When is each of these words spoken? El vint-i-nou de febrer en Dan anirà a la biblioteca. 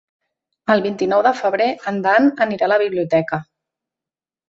El 0.75 0.81
vint-i-nou 0.85 1.21
de 1.27 1.35
febrer 1.43 1.69
en 1.93 2.01
Dan 2.09 2.33
anirà 2.49 2.69
a 2.71 2.73
la 2.77 2.83
biblioteca. 2.87 3.45